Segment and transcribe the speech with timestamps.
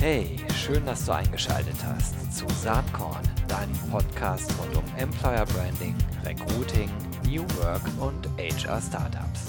[0.00, 5.94] Hey, schön, dass du eingeschaltet hast zu Saatkorn, deinem Podcast rund um Employer Branding,
[6.24, 6.88] Recruiting,
[7.26, 9.48] New Work und HR Startups.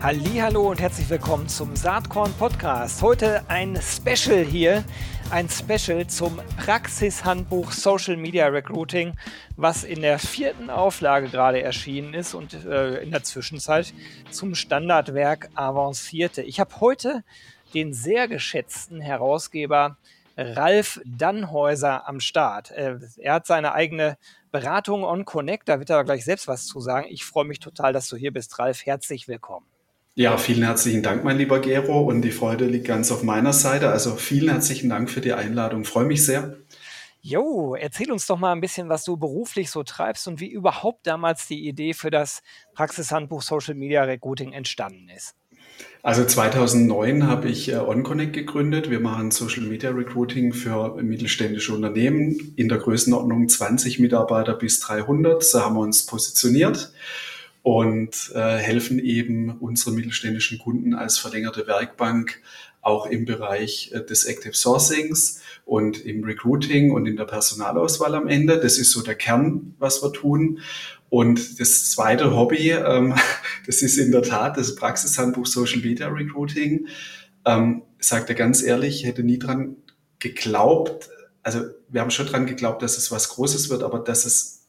[0.00, 3.02] Hallo und herzlich willkommen zum Saatkorn Podcast.
[3.02, 4.84] Heute ein Special hier,
[5.30, 9.14] ein Special zum Praxishandbuch Social Media Recruiting,
[9.56, 13.92] was in der vierten Auflage gerade erschienen ist und äh, in der Zwischenzeit
[14.30, 16.42] zum Standardwerk avancierte.
[16.42, 17.24] Ich habe heute
[17.74, 19.96] den sehr geschätzten Herausgeber
[20.36, 22.70] Ralf Dannhäuser am Start.
[22.70, 24.18] Äh, er hat seine eigene
[24.52, 27.06] Beratung on Connect, da wird er gleich selbst was zu sagen.
[27.10, 28.86] Ich freue mich total, dass du hier bist, Ralf.
[28.86, 29.66] Herzlich willkommen.
[30.18, 32.00] Ja, vielen herzlichen Dank, mein lieber Gero.
[32.00, 33.90] Und die Freude liegt ganz auf meiner Seite.
[33.90, 35.84] Also vielen herzlichen Dank für die Einladung.
[35.84, 36.56] freue mich sehr.
[37.20, 41.06] Jo, erzähl uns doch mal ein bisschen, was du beruflich so treibst und wie überhaupt
[41.06, 42.40] damals die Idee für das
[42.72, 45.34] Praxishandbuch Social Media Recruiting entstanden ist.
[46.02, 48.88] Also 2009 habe ich äh, OnConnect gegründet.
[48.88, 55.44] Wir machen Social Media Recruiting für mittelständische Unternehmen in der Größenordnung 20 Mitarbeiter bis 300.
[55.44, 56.90] So haben wir uns positioniert
[57.66, 62.40] und äh, helfen eben unseren mittelständischen Kunden als verlängerte Werkbank
[62.80, 68.28] auch im Bereich äh, des Active Sourcings und im Recruiting und in der Personalauswahl am
[68.28, 68.60] Ende.
[68.60, 70.60] Das ist so der Kern, was wir tun.
[71.08, 73.16] Und das zweite Hobby, ähm,
[73.66, 76.86] das ist in der Tat das Praxishandbuch Social Media Recruiting.
[77.44, 79.74] Ähm, sagt er ganz ehrlich, hätte nie dran
[80.20, 81.10] geglaubt,
[81.42, 84.65] also wir haben schon dran geglaubt, dass es was Großes wird, aber dass es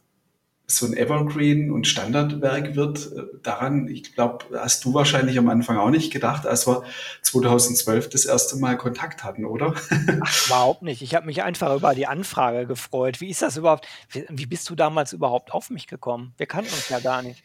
[0.70, 3.12] so ein Evergreen und Standardwerk wird.
[3.14, 6.84] Äh, daran, ich glaube, hast du wahrscheinlich am Anfang auch nicht gedacht, als wir
[7.22, 9.74] 2012 das erste Mal Kontakt hatten, oder?
[10.22, 11.02] Ach, überhaupt nicht.
[11.02, 13.22] Ich habe mich einfach über die Anfrage gefreut.
[13.22, 13.88] Wie ist das überhaupt?
[14.12, 16.34] Wie bist du damals überhaupt auf mich gekommen?
[16.36, 17.42] Wir kannten uns ja gar nicht.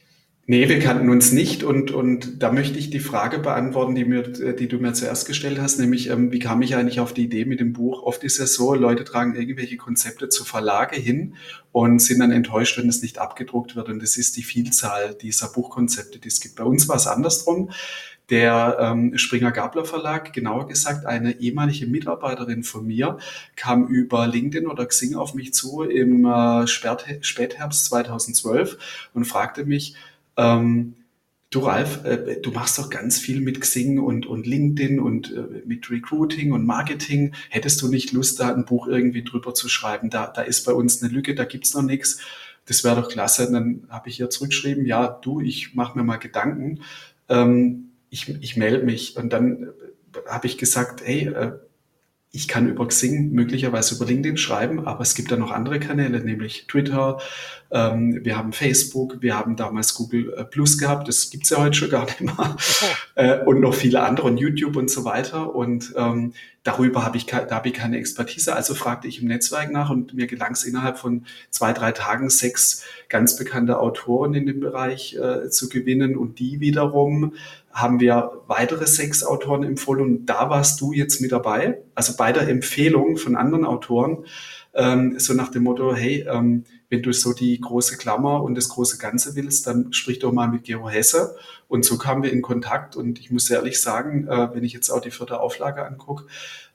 [0.46, 4.22] Nee, wir kannten uns nicht und, und da möchte ich die Frage beantworten, die, mir,
[4.22, 7.44] die du mir zuerst gestellt hast, nämlich ähm, wie kam ich eigentlich auf die Idee
[7.44, 8.02] mit dem Buch?
[8.02, 11.36] Oft ist es so, Leute tragen irgendwelche Konzepte zu Verlage hin
[11.70, 15.46] und sind dann enttäuscht, wenn es nicht abgedruckt wird und das ist die Vielzahl dieser
[15.46, 16.56] Buchkonzepte, die es gibt.
[16.56, 17.70] Bei uns war es andersrum.
[18.28, 23.18] Der ähm, Springer Gabler Verlag, genauer gesagt eine ehemalige Mitarbeiterin von mir,
[23.56, 29.96] kam über LinkedIn oder Xing auf mich zu im äh, Spätherbst 2012 und fragte mich,
[30.36, 30.94] ähm,
[31.52, 35.62] du Ralf, äh, du machst doch ganz viel mit Xing und, und LinkedIn und äh,
[35.66, 37.34] mit Recruiting und Marketing.
[37.50, 40.10] Hättest du nicht Lust, da ein Buch irgendwie drüber zu schreiben?
[40.10, 42.18] Da, da ist bei uns eine Lücke, da gibt's noch nichts.
[42.64, 43.46] Das wäre doch klasse.
[43.46, 46.80] Und dann habe ich ihr zurückgeschrieben, ja, du, ich mache mir mal Gedanken.
[47.28, 49.16] Ähm, ich, ich melde mich.
[49.16, 51.52] Und dann äh, habe ich gesagt, hey, äh,
[52.34, 56.20] ich kann über Xing, möglicherweise über LinkedIn schreiben, aber es gibt da noch andere Kanäle,
[56.20, 57.18] nämlich Twitter,
[57.72, 61.74] ähm, wir haben Facebook, wir haben damals Google äh, Plus gehabt, das gibt's ja heute
[61.74, 62.56] schon gar nicht mehr,
[63.14, 65.54] äh, und noch viele andere und YouTube und so weiter.
[65.54, 66.34] Und ähm,
[66.64, 70.12] darüber habe ich, da habe ich keine Expertise, also fragte ich im Netzwerk nach und
[70.12, 75.16] mir gelang es innerhalb von zwei, drei Tagen sechs ganz bekannte Autoren in dem Bereich
[75.16, 76.16] äh, zu gewinnen.
[76.16, 77.34] Und die wiederum
[77.72, 82.32] haben wir weitere sechs Autoren empfohlen und da warst du jetzt mit dabei, also bei
[82.32, 84.24] der Empfehlung von anderen Autoren,
[84.74, 88.68] ähm, so nach dem Motto, hey, ähm, wenn du so die große Klammer und das
[88.68, 91.36] große Ganze willst, dann sprich doch mal mit Gero Hesse.
[91.68, 94.90] Und so kamen wir in Kontakt und ich muss ehrlich sagen, äh, wenn ich jetzt
[94.90, 96.26] auch die vierte Auflage angucke,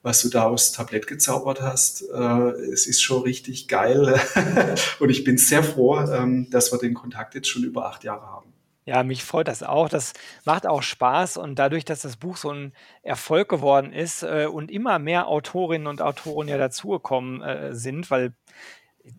[0.02, 4.20] was du da aus Tablett gezaubert hast, äh, es ist schon richtig geil
[5.00, 8.26] und ich bin sehr froh, ähm, dass wir den Kontakt jetzt schon über acht Jahre
[8.26, 8.57] haben.
[8.88, 9.90] Ja, mich freut das auch.
[9.90, 10.14] Das
[10.46, 12.72] macht auch Spaß und dadurch, dass das Buch so ein
[13.04, 18.34] Erfolg geworden ist äh, und immer mehr Autorinnen und Autoren ja dazugekommen äh, sind, weil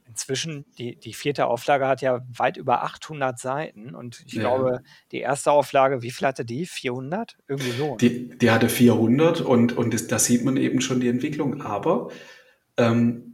[0.06, 4.40] inzwischen die, die vierte Auflage hat ja weit über 800 Seiten und ich ja.
[4.40, 4.80] glaube,
[5.12, 6.64] die erste Auflage, wie viel hatte die?
[6.64, 7.36] 400?
[7.46, 7.96] Irgendwie so.
[7.96, 11.60] Die, die hatte 400 und, und da sieht man eben schon die Entwicklung.
[11.60, 12.08] Aber
[12.78, 13.27] ähm,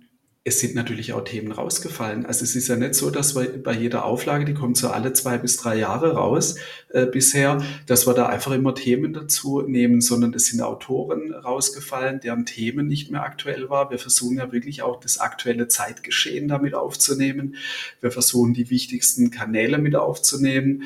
[0.47, 2.27] es sind natürlich auch Themen rausgefallen.
[2.27, 5.15] Also es ist ja nicht so, dass wir bei jeder Auflage, die kommt so alle
[5.15, 6.57] zwei bis drei Jahre raus
[6.91, 12.21] äh, bisher, dass wir da einfach immer Themen dazu nehmen, sondern es sind Autoren rausgefallen,
[12.21, 13.91] deren Themen nicht mehr aktuell war.
[13.91, 17.57] Wir versuchen ja wirklich auch das aktuelle Zeitgeschehen damit aufzunehmen.
[18.03, 20.83] Wir versuchen die wichtigsten Kanäle mit aufzunehmen.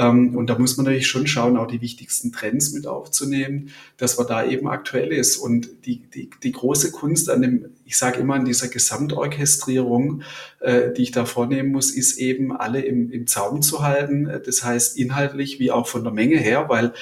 [0.00, 4.16] Ähm, und da muss man natürlich schon schauen, auch die wichtigsten Trends mit aufzunehmen, dass
[4.16, 5.36] man da eben aktuell ist.
[5.36, 10.22] Und die, die, die große Kunst an dem, ich sage immer, an dieser Gesamtorchestrierung,
[10.60, 14.30] äh, die ich da vornehmen muss, ist eben alle im, im Zaum zu halten.
[14.44, 16.94] Das heißt inhaltlich wie auch von der Menge her, weil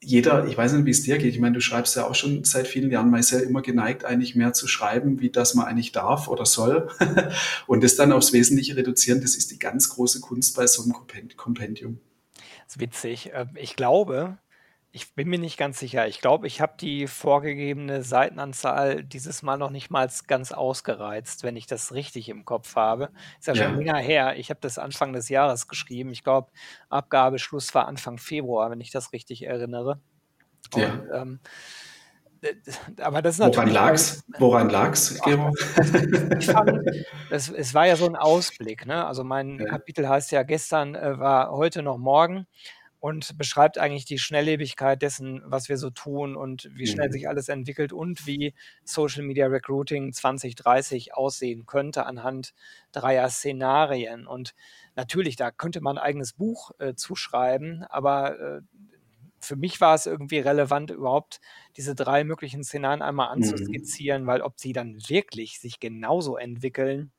[0.00, 2.44] jeder, ich weiß nicht, wie es dir geht, ich meine, du schreibst ja auch schon
[2.44, 5.66] seit vielen Jahren, man ist ja immer geneigt, eigentlich mehr zu schreiben, wie das man
[5.66, 6.88] eigentlich darf oder soll.
[7.66, 10.94] und das dann aufs Wesentliche reduzieren, das ist die ganz große Kunst bei so einem
[11.36, 11.98] Kompendium.
[12.68, 13.30] Das ist witzig.
[13.32, 14.38] Ähm, ich glaube
[14.90, 16.08] ich bin mir nicht ganz sicher.
[16.08, 21.56] Ich glaube, ich habe die vorgegebene Seitenanzahl dieses Mal noch nicht mal ganz ausgereizt, wenn
[21.56, 23.12] ich das richtig im Kopf habe.
[23.38, 23.74] Ist ja schon Ja.
[23.74, 24.36] länger her.
[24.38, 26.10] Ich habe das Anfang des Jahres geschrieben.
[26.10, 26.50] Ich glaube,
[26.88, 30.00] Abgabeschluss war Anfang Februar, wenn ich das richtig erinnere.
[30.72, 31.08] Und, Ja.
[31.14, 31.40] ähm,
[33.00, 34.20] aber das ist Woran natürlich lag's?
[34.36, 35.52] Woran lag's, Gero?
[37.30, 39.06] es es war ja so 'n Ausblick, ne?
[39.06, 39.66] Also, mein Ja.
[39.66, 42.46] Kapitel heißt ja: „Gestern, äh, war heute noch morgen“
[43.00, 47.12] und beschreibt eigentlich die Schnelllebigkeit dessen, was wir so tun und wie schnell Mhm.
[47.12, 48.54] sich alles entwickelt und wie
[48.84, 52.54] Social Media Recruiting 2030 aussehen könnte anhand
[52.92, 54.26] dreier Szenarien.
[54.28, 54.54] Und
[54.96, 58.62] natürlich, da könnte man 'n eigenes Buch, äh, zu schreiben, aber, äh,
[59.40, 61.40] für mich war es irgendwie relevant, überhaupt
[61.76, 63.88] diese 3 möglichen Szenarien einmal Mhm.
[64.08, 67.12] anzuskizzieren, weil ob sie dann wirklich sich genauso entwickeln,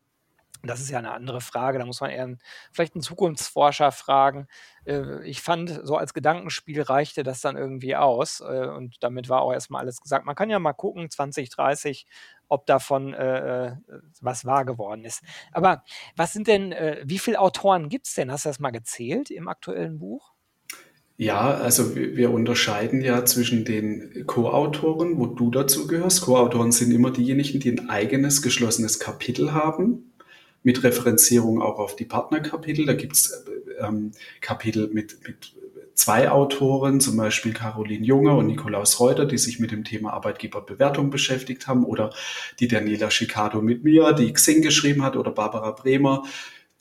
[0.63, 1.80] das ist ja 'ne andere Frage.
[1.80, 2.39] Da muss man eher 'n
[2.74, 4.48] vielleicht 'n Zukunftsforscher fragen.
[4.86, 9.42] Äh, ich fand, so als Gedankenspiel reichte das dann irgendwie aus, äh, und damit war
[9.44, 10.25] auch erst mal alles gesagt.
[10.25, 12.07] Man kann ja mal gucken, 2030,
[12.50, 13.77] ob davon, äh, äh,
[14.21, 15.24] was wahr geworden ist.
[15.54, 15.83] Aber
[16.18, 16.74] was sind denn
[17.06, 18.31] wie viel Autoren gibt's denn?
[18.31, 20.33] Hast du das mal gezählt im aktuellen Buch?
[21.21, 26.21] Ja, also wir unterscheiden ja zwischen den Co-Autoren, wo du dazu gehörst.
[26.21, 30.13] Co-Autoren sind immer diejenigen, die 'n eigenes geschlossenes Kapitel haben,
[30.63, 32.86] mit Referenzierung auch auf die Partnerkapitel.
[32.86, 35.51] Da gibt's, äh, ähm, Kapitel mit mit
[35.94, 41.10] 2 Autoren, zum Beispiel Caroline Junge und Nikolaus Reuter, die sich mit dem Thema Arbeitgeberbewertung
[41.10, 42.12] beschäftigt haben, oder
[42.62, 46.24] die Daniela Sciccardo mit mir, die Xing geschrieben hat, oder Barbara Bremer,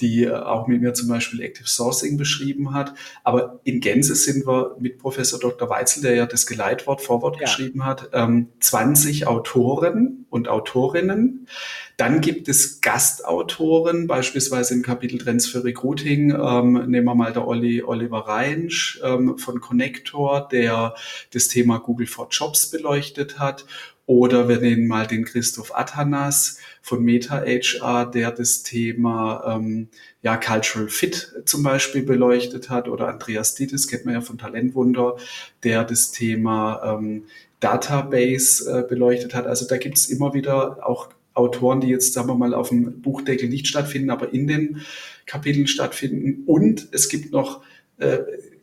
[0.00, 2.94] die, auch mit mir zum Beispiel Active Sourcing beschrieben hat.
[3.24, 5.68] Aber in Gänze sind wir mit Professor Dr.
[5.68, 7.42] Weitzel, der ja das Geleitwort, Vorwort Ja.
[7.46, 11.48] geschrieben hat, ähm, 20 Autoren und Autorinnen.
[11.96, 17.48] Dann gibt es Gastautoren, beispielsweise im Kapitel Trends für Recruiting, ähm, nehmen wir mal der
[17.48, 20.94] Olli Oliver Reinsch, ähm, von Connector, der
[21.32, 23.64] das Thema Google for Jobs beleuchtet hat.
[24.06, 26.58] Oder wir nehmen mal den Christoph Atanas
[26.88, 29.88] von Meta HR, der das Thema, ähm,
[30.22, 32.88] ja, Cultural Fit zum Beispiel beleuchtet hat.
[32.88, 35.16] Oder Andreas Dietes, kennt man ja von Talentwunder,
[35.64, 37.24] der das Thema, ähm,
[37.60, 39.46] Database, äh, beleuchtet hat.
[39.46, 43.66] Also, da gibt's immer wieder auch Autoren, die jetzt, sagen wir mal, aufm Buchdeckel nicht
[43.66, 44.80] stattfinden, aber in den
[45.26, 46.44] Kapiteln stattfinden.
[46.46, 47.62] Und es gibt noch,
[47.98, 48.18] äh,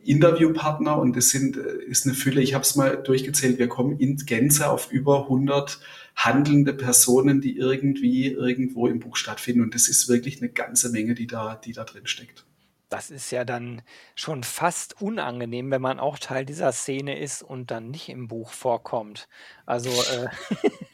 [0.05, 2.41] Interviewpartner und das sind äh, ist 'ne Fülle.
[2.41, 3.57] Ich habe es mal durchgezählt.
[3.59, 5.79] Wir kommen in Gänze auf über 100
[6.15, 9.61] handelnde Personen, die irgendwie irgendwo im Buch stattfinden.
[9.63, 12.45] Und das ist wirklich 'ne ganze Menge, die da die da drin steckt.
[12.91, 13.81] Das ist ja dann
[14.13, 18.51] schon fast unangenehm, wenn man auch Teil dieser Szene ist und dann nicht im Buch
[18.51, 19.27] vorkommt.
[19.65, 20.27] Also, äh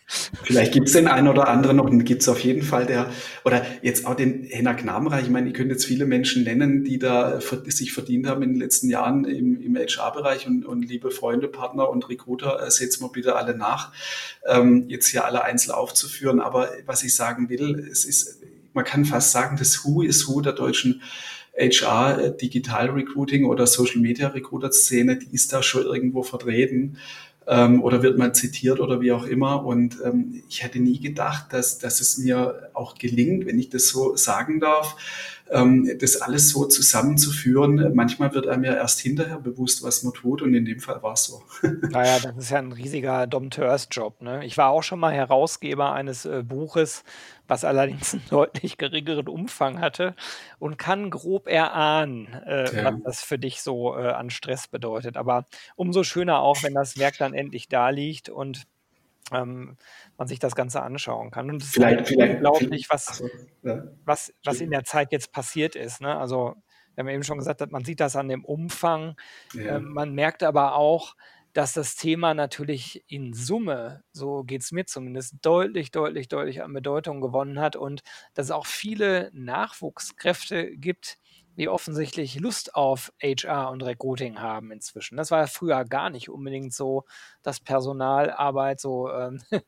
[0.43, 3.09] Vielleicht gibt's den einen oder anderen noch, den gibt's auf jeden Fall, der
[3.45, 5.21] oder jetzt auch den Henak Namrach.
[5.21, 8.59] Ich meine, ich könnte jetzt viele Menschen nennen, die da sich verdient haben in den
[8.59, 13.09] letzten Jahren im im HR-Bereich und und liebe Freunde, Partner und Recruiter, äh, seht's mir
[13.09, 13.93] bitte alle nach,
[14.45, 16.41] ähm, jetzt hier alle einzeln aufzuführen.
[16.41, 18.41] Aber was ich sagen will, es ist
[18.73, 21.01] man kann fast sagen, das Who is Who der deutschen
[21.57, 26.97] HR, äh, Digital Recruiting oder Social Media Recruiter Szene, die ist da schon irgendwo vertreten,
[27.47, 29.65] ähm, oder wird mal zitiert oder wie auch immer.
[29.65, 33.88] Und, ähm, ich hätte nie gedacht, dass dass es mir auch gelingt, wenn ich das
[33.89, 34.95] so sagen darf,
[35.49, 37.94] ähm, das alles so zusammenzuführen.
[37.94, 41.25] Manchmal wird einem ja erst hinterher bewusst, was man tut, und in dem Fall war's
[41.25, 41.42] so.
[41.89, 44.45] Na ja, das ist ja 'n riesiger Dompteursjob, ne?
[44.45, 47.04] Ich war auch schon mal Herausgeber eines, äh, Buches,
[47.51, 50.15] was allerdings 'n deutlich geringeren Umfang hatte
[50.59, 55.17] und kann grob erahnen, äh, was das für dich so, äh, an Stress bedeutet.
[55.17, 58.63] Aber umso schöner auch, wenn das Werk dann endlich da liegt und,
[59.33, 59.77] ähm,
[60.17, 61.49] man sich das Ganze anschauen kann.
[61.49, 63.29] Und es ist Vielleicht unglaublich, was so,
[63.63, 63.83] ja.
[64.05, 66.17] was was in der Zeit jetzt passiert ist, ne?
[66.17, 66.55] Also,
[66.95, 69.15] wir haben eben schon gesagt, man sieht das an dem Umfang.
[69.53, 69.77] Ja.
[69.77, 71.15] Ähm, man merkt aber auch,
[71.53, 77.21] dass das Thema natürlich in Summe, so geht's mir zumindest, deutlich, deutlich, deutlich an Bedeutung
[77.21, 78.01] gewonnen hat und
[78.33, 81.17] dass es auch viele Nachwuchskräfte gibt,
[81.57, 85.17] die offensichtlich Lust auf HR und Recruiting haben inzwischen.
[85.17, 87.03] Das war ja früher gar nicht unbedingt so,
[87.43, 89.41] dass Personalarbeit so, ähm,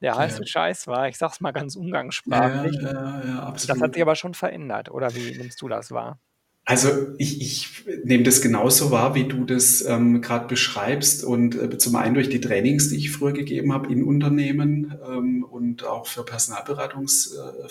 [0.00, 0.16] der Ja.
[0.16, 1.08] heiße Scheiß war.
[1.08, 1.76] Ich sage es mal ganz
[2.24, 2.78] Ja, ja, umgangssprachlich.
[2.80, 6.20] ja, ja, Das hat sich aber schon verändert, oder wie nimmst du das wahr?
[6.68, 7.68] Also, ich ich
[8.02, 12.28] nehme das genauso wahr, wie du das, ähm, grad beschreibst und, äh, zum einen durch
[12.28, 17.68] die Trainings, die ich früher gegeben habe in Unternehmen, ähm, und auch für Personalberatungs äh,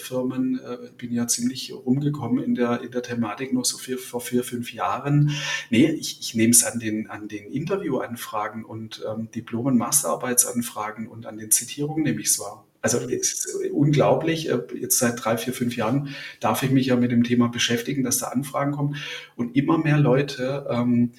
[0.98, 4.72] bin ja ziemlich rumgekommen in der in der Thematik noch so vier vor 4, 5
[4.74, 5.32] Jahren.
[5.70, 11.08] Ne, ich ich nehme es an den an den Interviewanfragen und, ähm, Diplom und Masterarbeitsanfragen
[11.08, 12.64] und an den Zitierungen nehme ich's wahr.
[12.86, 14.48] Also es ist unglaublich.
[14.48, 18.04] Äh, jetzt seit drei, vier, fünf Jahren darf ich mich ja mit dem Thema beschäftigen,
[18.04, 18.98] dass da Anfragen kommen.
[19.36, 21.13] Und immer mehr Leute ähm,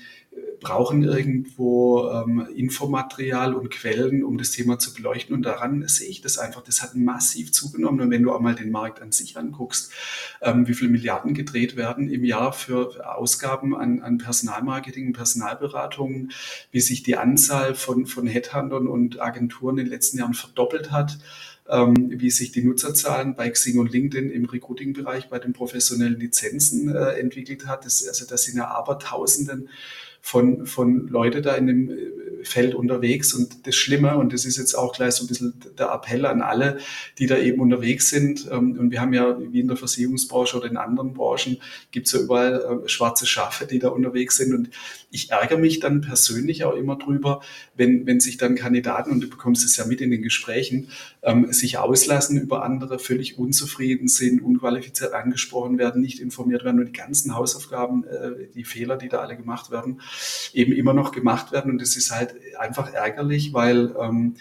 [0.60, 5.34] brauchen irgendwo ähm, Infomaterial und Quellen, um das Thema zu beleuchten.
[5.34, 6.62] Und daran sehe ich das einfach.
[6.62, 8.00] Das hat massiv zugenommen.
[8.00, 9.90] Und wenn du einmal den Markt an sich anguckst,
[10.42, 16.30] ähm, wie viele Milliarden gedreht werden im Jahr für Ausgaben an, an Personalmarketing, Personalberatungen,
[16.70, 21.18] wie sich die Anzahl von, von Headhuntern und Agenturen in den letzten Jahren verdoppelt hat
[21.68, 27.18] wie sich die Nutzerzahlen bei Xing und LinkedIn im Recruiting-Bereich bei den professionellen Lizenzen äh,
[27.18, 27.84] entwickelt hat.
[27.84, 29.68] Das, also das sind ja Abertausenden
[30.20, 31.94] von, von Leute da in dem äh,
[32.46, 33.34] Feld unterwegs.
[33.34, 36.42] Und das Schlimme, und das ist jetzt auch gleich so ein bisschen der Appell an
[36.42, 36.78] alle,
[37.18, 38.48] die da eben unterwegs sind.
[38.50, 41.58] Ähm, und wir haben ja, wie in der Versicherungsbranche oder in anderen Branchen,
[41.90, 44.54] gibt es ja überall äh, schwarze Schafe, die da unterwegs sind.
[44.54, 44.70] Und
[45.10, 47.40] ich ärgere mich dann persönlich auch immer drüber,
[47.74, 50.90] wenn, wenn sich dann Kandidaten, und du bekommst es ja mit in den Gesprächen,
[51.22, 56.86] ähm, sich auslassen über andere, völlig unzufrieden sind, unqualifiziert angesprochen werden, nicht informiert werden und
[56.86, 60.00] die ganzen Hausaufgaben, äh, die Fehler, die da alle gemacht werden,
[60.52, 61.70] eben immer noch gemacht werden.
[61.70, 64.36] Und das ist halt einfach ärgerlich, weil ähm,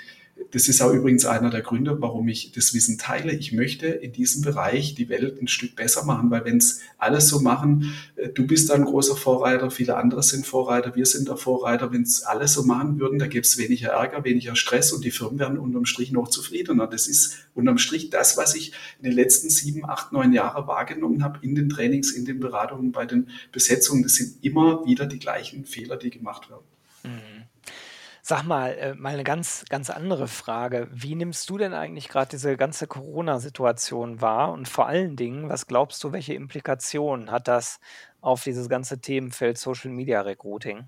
[0.51, 3.33] das ist auch übrigens einer der Gründe, warum ich das Wissen teile.
[3.33, 7.29] Ich möchte in diesem Bereich die Welt ein Stück besser machen, weil wenn es alles
[7.29, 11.37] so machen, äh, du bist ein großer Vorreiter, viele andere sind Vorreiter, wir sind der
[11.37, 11.91] Vorreiter.
[11.93, 15.11] Wenn es alle so machen würden, da gäbe es weniger Ärger, weniger Stress und die
[15.11, 16.87] Firmen wären unterm Strich noch zufriedener.
[16.87, 21.23] Das ist unterm Strich das, was ich in den letzten sieben, acht, neun Jahren wahrgenommen
[21.23, 24.03] habe in den Trainings, in den Beratungen, bei den Besetzungen.
[24.03, 26.65] Das sind immer wieder die gleichen Fehler, die gemacht werden.
[27.03, 27.34] Mhm.
[28.27, 30.87] Sag mal, äh, mal eine ganz, ganz andere Frage.
[30.91, 34.51] Wie nimmst du denn eigentlich gerade diese ganze Corona-Situation wahr?
[34.51, 37.79] Und vor allen Dingen, was glaubst du, welche Implikationen hat das
[38.21, 40.85] auf dieses ganze Themenfeld Social Media Recruiting?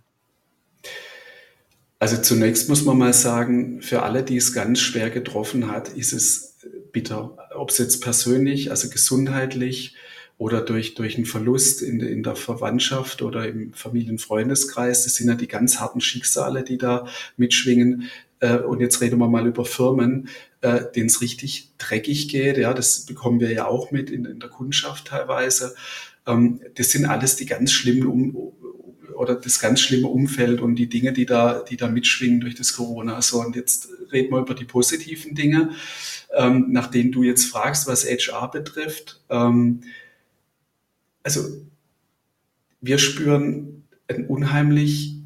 [2.00, 6.13] Also zunächst muss man mal sagen, für alle, die es ganz schwer getroffen hat, ist
[6.13, 6.58] es
[6.91, 7.38] bitter.
[7.56, 9.96] Ob es jetzt persönlich, also gesundheitlich,
[10.38, 15.03] oder durch, durch einen Verlust in, in der Verwandtschaft oder im Familienfreundeskreis.
[15.03, 18.10] Das sind ja die ganz harten Schicksale, die da mitschwingen.
[18.39, 20.29] Äh, und jetzt reden wir mal über Firmen,
[20.62, 22.58] äh, denen es richtig dreckig geht.
[22.58, 25.75] Ja, das bekommen wir ja auch mit in, in der Kundschaft teilweise.
[26.27, 28.53] Ähm, das sind alles die ganz schlimmen um
[29.15, 32.74] oder das ganz schlimme Umfeld und die Dinge, die da, die da mitschwingen durch das
[32.74, 33.20] Corona.
[33.24, 35.72] So, und jetzt reden wir über die positiven Dinge,
[36.36, 39.22] ähm, nach denen du jetzt fragst, was HR betrifft.
[39.32, 39.82] Ähm,
[41.27, 41.41] also
[42.79, 45.17] wir spüren einen unheimlich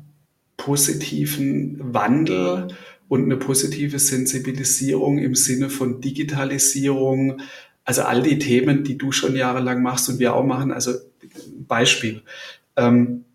[0.58, 2.70] positiven Wandel
[3.08, 7.41] und eine positive Sensibilisierung im Sinne von Digitalisierung.
[7.84, 10.72] Also all die Themen, die du schon jahrelang machst und wir auch machen.
[10.72, 10.93] Also
[11.67, 12.24] Beispiel.
[12.77, 13.25] Ähm,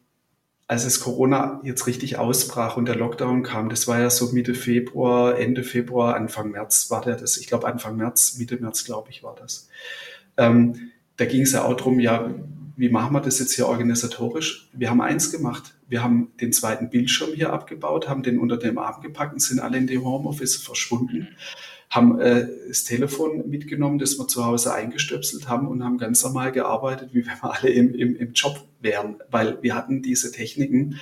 [0.67, 4.57] als es Corona jetzt richtig ausbrach und der Lockdown kam, das war ja so Mitte
[4.57, 7.37] Februar, Ende Februar, Anfang März war der das.
[7.37, 9.69] Ich glaube Anfang März, Mitte März, glaube ich, war das.
[10.37, 12.31] Ähm, da ging es ja auch darum, ja,
[12.77, 14.69] wie machen wir das jetzt hier organisatorisch?
[14.73, 15.75] Wir haben eins gemacht.
[15.89, 19.61] Wir haben den zweiten Bildschirm hier abgebaut, haben den unter dem Arm gepackt und sind
[19.61, 21.29] alle in die Homeoffice verschwunden,
[21.89, 26.53] haben äh, das Telefon mitgenommen, das wir zu Hause eingestöpselt haben und haben ganz normal
[26.53, 30.99] gearbeitet, wie wenn wir alle im, im, im Job wären, weil wir hatten diese Techniken,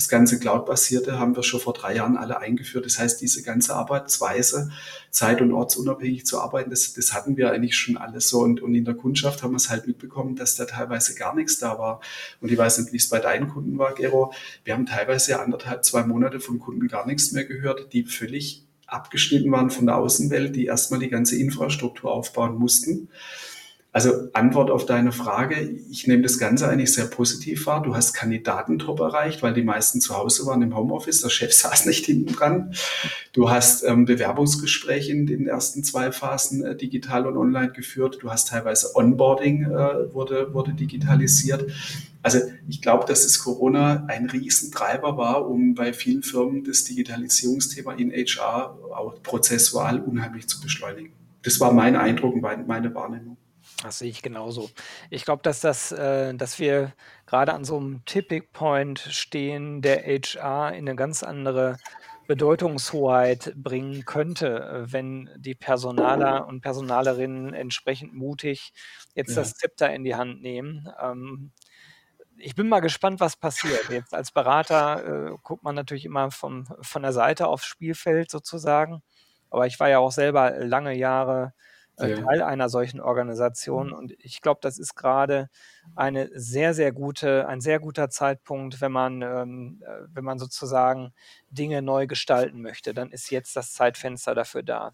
[0.00, 2.86] das ganze Cloud-basierte haben wir schon vor drei Jahren alle eingeführt.
[2.86, 4.70] Das heißt, diese ganze Arbeitsweise,
[5.10, 8.40] zeit- und ortsunabhängig zu arbeiten, das, das hatten wir eigentlich schon alles so.
[8.40, 11.58] Und, und in der Kundschaft haben wir es halt mitbekommen, dass da teilweise gar nichts
[11.58, 12.00] da war.
[12.40, 14.32] Und ich weiß nicht, wie es bei deinen Kunden war, Gero.
[14.64, 19.52] Wir haben teilweise anderthalb, zwei Monate von Kunden gar nichts mehr gehört, die völlig abgeschnitten
[19.52, 23.10] waren von der Außenwelt, die erstmal die ganze Infrastruktur aufbauen mussten.
[23.92, 25.56] Also Antwort auf deine Frage,
[25.90, 27.82] ich nehme das Ganze eigentlich sehr positiv wahr.
[27.82, 31.86] Du hast Kandidatentop erreicht, weil die meisten zu Hause waren im Homeoffice, der Chef saß
[31.86, 32.72] nicht hinten dran.
[33.32, 38.18] Du hast ähm, Bewerbungsgespräche in den ersten zwei Phasen äh, digital und online geführt.
[38.20, 41.72] Du hast teilweise Onboarding äh, wurde, wurde digitalisiert.
[42.22, 47.94] Also ich glaube, dass das Corona ein Riesentreiber war, um bei vielen Firmen das Digitalisierungsthema
[47.94, 51.12] in HR auch prozessual unheimlich zu beschleunigen.
[51.42, 53.36] Das war mein Eindruck und meine Wahrnehmung.
[53.82, 54.70] Das sehe ich genauso.
[55.08, 56.92] Ich glaube, dass das, äh, dass wir
[57.26, 61.80] gerade an so einem Tipping Point stehen, der HR in eine ganz andere
[62.26, 68.72] Bedeutungshoheit bringen könnte, äh, wenn die Personaler und Personalerinnen entsprechend mutig
[69.14, 69.36] jetzt Ja.
[69.36, 70.86] das Zepter in die Hand nehmen.
[71.00, 71.52] Ähm,
[72.36, 73.88] ich bin mal gespannt, was passiert.
[73.90, 79.02] Jetzt als Berater äh, guckt man natürlich immer vom, von der Seite aufs Spielfeld sozusagen.
[79.50, 81.52] Aber ich war ja auch selber lange Jahre
[82.00, 82.22] äh, ja.
[82.22, 83.88] Teil einer solchen Organisation.
[83.88, 83.92] Mhm.
[83.94, 85.48] Und ich glaube, das ist gerade
[85.94, 91.12] eine sehr, sehr gute, ein sehr guter Zeitpunkt, wenn man, ähm, äh, wenn man sozusagen
[91.50, 92.94] Dinge neu gestalten möchte.
[92.94, 94.92] Dann ist jetzt das Zeitfenster dafür da.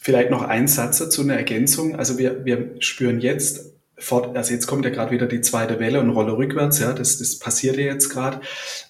[0.00, 1.96] Vielleicht noch ein Satz dazu, eine Ergänzung.
[1.96, 6.00] Also wir, wir spüren jetzt vor, also jetzt kommt ja gerade wieder die zweite Welle
[6.00, 8.40] und Rolle rückwärts, ja, das, das passiert ja jetzt gerade.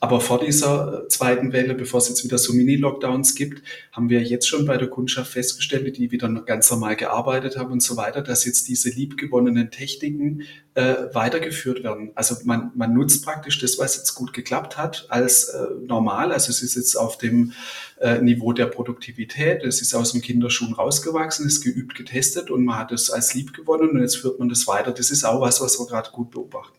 [0.01, 4.49] Aber vor dieser zweiten Welle, bevor es jetzt wieder so Mini-Lockdowns gibt, haben wir jetzt
[4.49, 8.45] schon bei der Kundschaft festgestellt, die wieder ganz normal gearbeitet haben und so weiter, dass
[8.45, 10.45] jetzt diese liebgewonnenen Techniken
[10.75, 12.13] äh, weitergeführt werden.
[12.15, 16.33] Also man, man nutzt praktisch das, was jetzt gut geklappt hat, als äh, normal.
[16.33, 17.53] Also es ist jetzt auf dem
[18.01, 22.79] äh, Niveau der Produktivität, es ist aus dem Kinderschuhen rausgewachsen, ist geübt, getestet und man
[22.79, 24.92] hat es als lieb gewonnen und jetzt führt man das weiter.
[24.93, 26.77] Das ist auch was, was wir gerade gut beobachten.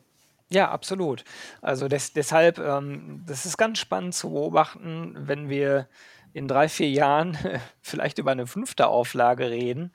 [0.49, 1.23] Ja, absolut.
[1.61, 5.87] Also des, deshalb, ähm, das ist ganz spannend zu beobachten, wenn wir
[6.33, 7.37] in drei, vier Jahren
[7.81, 9.93] vielleicht über eine fünfte Auflage reden,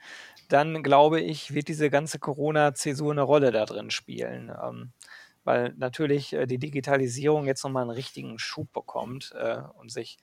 [0.49, 4.51] dann glaube ich, wird diese ganze Corona-Zäsur eine Rolle da drin spielen.
[4.63, 4.93] Ähm,
[5.45, 10.19] weil natürlich äh, die Digitalisierung jetzt nochmal einen richtigen Schub bekommt äh, und sich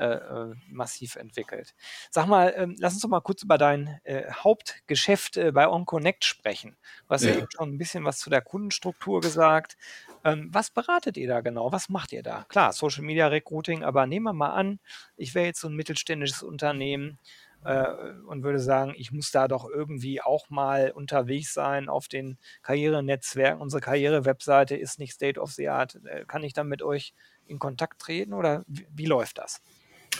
[0.00, 1.74] äh, äh, massiv entwickelt.
[2.10, 6.24] Sag mal, ähm, lass uns doch mal kurz über dein äh, Hauptgeschäft äh, bei OnConnect
[6.24, 6.78] sprechen.
[7.06, 7.32] Du hast ja.
[7.32, 7.36] ja.
[7.36, 9.76] eben schon ein bisschen was zu der Kundenstruktur gesagt.
[10.24, 11.70] Ähm, was beratet ihr da genau?
[11.70, 12.46] Was macht ihr da?
[12.48, 14.80] Klar, Social Media Recruiting, aber nehmen wir mal an,
[15.18, 17.18] ich wäre jetzt so ein mittelständisches Unternehmen
[17.64, 17.86] äh,
[18.26, 23.60] und würde sagen, ich muss da doch irgendwie auch mal unterwegs sein auf den Karrierenetzwerken.
[23.60, 25.98] Unsere Karriere-Webseite ist nicht State of the Art.
[26.06, 27.12] Äh, kann ich dann mit euch
[27.46, 29.60] in Kontakt treten oder wie, wie läuft das?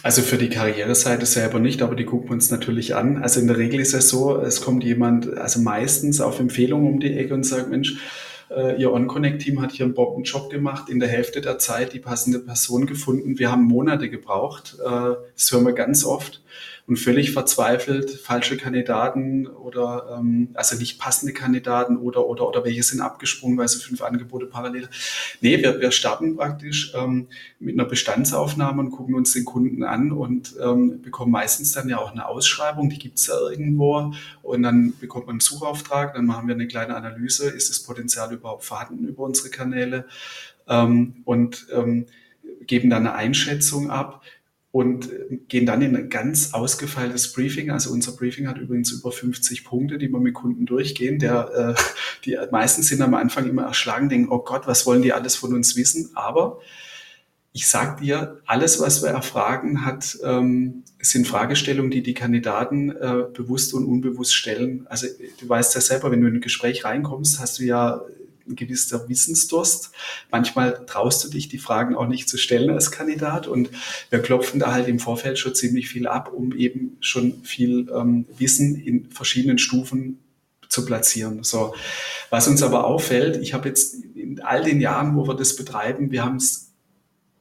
[0.02, 3.18] Also für die Karriereseite selber nicht, aber die gucken wir uns natürlich an.
[3.22, 7.00] Also in der Regel ist es so, es kommt jemand, also meistens auf Empfehlung um
[7.00, 7.98] die Ecke und sagt, Mensch,
[8.50, 12.40] äh, Ihr OnConnect-Team hat hier einen Bombenjob gemacht, in der Hälfte der Zeit die passende
[12.40, 13.38] Person gefunden.
[13.38, 14.76] Wir haben Monate gebraucht.
[14.84, 16.42] Äh, das hören wir ganz oft
[16.90, 22.82] und völlig verzweifelt falsche Kandidaten oder ähm, also nicht passende Kandidaten oder oder oder welche
[22.82, 24.88] sind abgesprungen, weil sie fünf Angebote parallel.
[25.40, 27.28] Nee, wir, wir starten praktisch ähm,
[27.60, 31.98] mit einer Bestandsaufnahme und gucken uns den Kunden an und ähm, bekommen meistens dann ja
[31.98, 36.48] auch eine Ausschreibung, die gibt's ja irgendwo und dann bekommt man einen Suchauftrag, dann machen
[36.48, 40.06] wir eine kleine Analyse, ist das Potenzial überhaupt vorhanden über unsere Kanäle
[40.68, 42.06] ähm, und ähm,
[42.66, 44.22] geben dann eine Einschätzung ab
[44.72, 47.70] und äh, gehen dann in ein ganz ausgefeiltes Briefing.
[47.70, 51.18] Also unser Briefing hat übrigens über 50 Punkte, die wir mit Kunden durchgehen.
[51.18, 51.82] Der, äh,
[52.24, 55.54] die meisten sind am Anfang immer erschlagen, denken, oh Gott, was wollen die alles von
[55.54, 56.10] uns wissen?
[56.14, 56.60] Aber
[57.52, 63.24] ich sag dir, alles, was wir erfragen, hat, ähm, sind Fragestellungen, die die Kandidaten äh,
[63.34, 64.86] bewusst und unbewusst stellen.
[64.88, 65.08] Also
[65.40, 68.02] du weißt ja selber, wenn du in ein Gespräch reinkommst, hast du ja
[68.48, 69.90] ein gewisser Wissensdurst.
[70.30, 73.46] Manchmal traust du dich, die Fragen auch nicht zu stellen als Kandidat.
[73.46, 73.70] Und
[74.10, 78.26] wir klopfen da halt im Vorfeld schon ziemlich viel ab, um eben schon viel ähm,
[78.38, 80.18] Wissen in verschiedenen Stufen
[80.68, 81.42] zu platzieren.
[81.42, 81.74] So,
[82.30, 86.10] was uns aber auffällt, ich habe jetzt in all den Jahren, wo wir das betreiben,
[86.10, 86.72] wir haben es,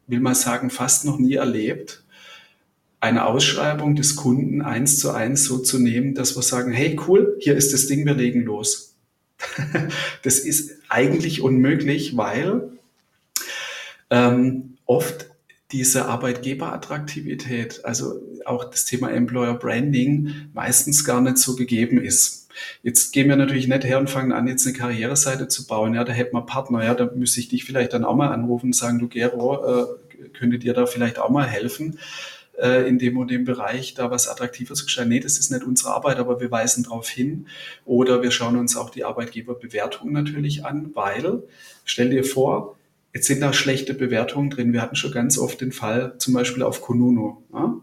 [0.07, 2.03] will man sagen, fast noch nie erlebt,
[2.99, 7.37] eine Ausschreibung des Kunden eins zu eins so zu nehmen, dass wir sagen, hey cool,
[7.39, 8.88] hier ist das Ding, wir legen los.
[10.23, 12.71] das ist eigentlich unmöglich, weil
[14.09, 15.27] ähm, oft
[15.71, 22.47] diese Arbeitgeberattraktivität, also auch das Thema Employer Branding, meistens gar nicht so gegeben ist.
[22.81, 25.93] Jetzt gehen wir natürlich nicht her und fangen an, jetzt eine Karriereseite zu bauen.
[25.93, 26.83] Ja, da hätten wir Partner.
[26.83, 29.85] Ja, da müsste ich dich vielleicht dann auch mal anrufen und sagen, du Gero, äh,
[30.33, 31.99] könnte dir da vielleicht auch mal helfen
[32.61, 35.09] äh, in dem und dem Bereich da was attraktiver zu gestalten.
[35.09, 37.47] Nee, das ist nicht unsere Arbeit, aber wir weisen darauf hin.
[37.85, 41.43] Oder wir schauen uns auch die Arbeitgeberbewertungen natürlich an, weil,
[41.85, 42.77] stell dir vor,
[43.13, 44.73] jetzt sind da schlechte Bewertungen drin.
[44.73, 47.43] Wir hatten schon ganz oft den Fall, zum Beispiel auf Konuno.
[47.53, 47.75] Ja?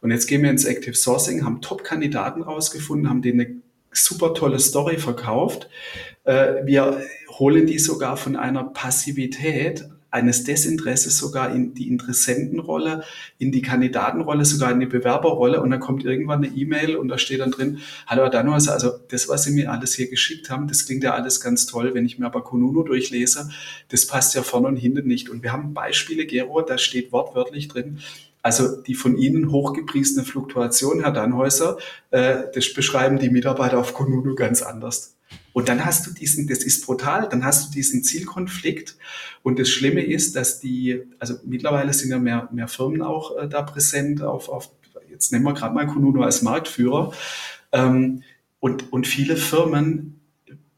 [0.00, 4.58] Und jetzt gehen wir ins Active Sourcing, haben Top-Kandidaten rausgefunden, haben denen eine super tolle
[4.58, 5.68] Story verkauft.
[6.24, 13.02] Äh, wir holen die sogar von einer Passivität eines Desinteresses sogar in die Interessentenrolle,
[13.38, 17.18] in die Kandidatenrolle, sogar in die Bewerberrolle und dann kommt irgendwann eine E-Mail und da
[17.18, 20.84] steht dann drin, hallo Dannhäuser, also das, was Sie mir alles hier geschickt haben, das
[20.86, 23.50] klingt ja alles ganz toll, wenn ich mir aber Konuno durchlese,
[23.88, 25.30] das passt ja vorne und hinten nicht.
[25.30, 27.98] Und wir haben Beispiele, Gero, da steht wortwörtlich drin,
[28.42, 31.78] also die von Ihnen hochgepriesene Fluktuation, Herr Dannhäuser,
[32.10, 35.11] äh, das beschreiben die Mitarbeiter auf Konuno ganz anders.
[35.52, 38.96] Und dann hast du diesen, das ist brutal, dann hast du diesen Zielkonflikt.
[39.42, 43.48] Und das Schlimme ist, dass die, also mittlerweile sind ja mehr, mehr Firmen auch äh,
[43.48, 44.70] da präsent, auf, auf,
[45.10, 47.12] jetzt nehmen wir gerade mal Konuno als Marktführer.
[47.72, 48.22] Ähm,
[48.60, 50.21] und, und viele Firmen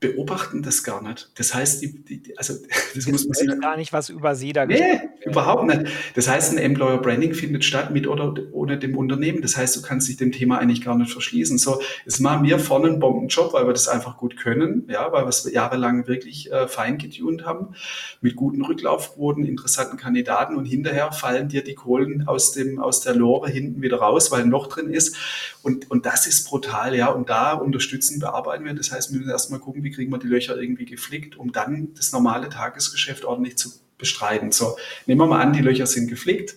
[0.08, 1.30] beobachten das gar nicht.
[1.36, 2.54] Das heißt, die, die also
[2.94, 5.92] das, das muss man sich gar nicht was über sie da Nee, überhaupt nicht.
[6.14, 9.40] Das heißt, ein Employer Branding findet statt mit oder ohne dem Unternehmen.
[9.40, 11.58] Das heißt, du kannst dich dem Thema eigentlich gar nicht verschließen.
[11.58, 15.24] So, es machen wir vorne einen Bombenjob, weil wir das einfach gut können, ja, weil
[15.24, 17.74] wir es jahrelang wirklich äh, fein getunt haben,
[18.20, 23.14] mit guten Rücklaufquoten, interessanten Kandidaten und hinterher fallen dir die Kohlen aus dem aus der
[23.14, 25.16] Lore hinten wieder raus, weil ein Loch drin ist.
[25.62, 27.08] Und, und das ist brutal, ja.
[27.08, 28.74] Und da unterstützen, bearbeiten wir.
[28.74, 31.94] Das heißt, wir müssen erstmal gucken, wie kriegen wir die Löcher irgendwie geflickt, um dann
[31.94, 34.52] das normale Tagesgeschäft ordentlich zu bestreiten.
[34.52, 34.76] So,
[35.06, 36.56] nehmen wir mal an, die Löcher sind geflickt.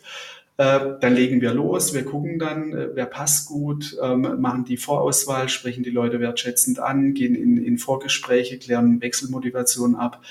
[0.58, 4.78] Äh, dann legen wir los, wir gucken dann, äh, wer passt gut, ähm, machen die
[4.78, 10.26] Vorauswahl, sprechen die Leute wertschätzend an, gehen in, in Vorgespräche, klären Wechselmotivation ab